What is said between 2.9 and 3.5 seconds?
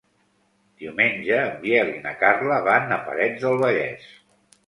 a Parets